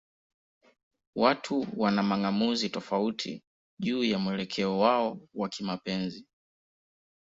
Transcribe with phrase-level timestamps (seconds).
[1.15, 3.43] Watu wana mang'amuzi tofauti
[3.79, 6.27] juu ya mwelekeo wao wa kimapenzi.